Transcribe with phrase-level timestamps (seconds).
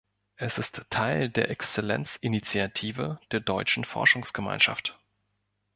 [0.35, 4.97] Es ist Teil der Exzellenzinitiative der Deutschen Forschungsgemeinschaft.